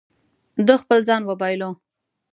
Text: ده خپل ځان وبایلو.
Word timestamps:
ده 0.65 0.75
خپل 0.83 0.99
ځان 1.07 1.21
وبایلو. 1.25 1.69